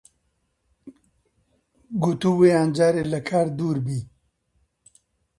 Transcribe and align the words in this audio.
گوتبوویان 2.03 2.67
جارێ 2.77 3.03
لە 3.13 3.19
کار 3.29 3.47
دوور 3.57 3.77
بێ 3.85 3.99